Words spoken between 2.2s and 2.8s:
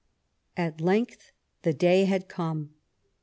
come.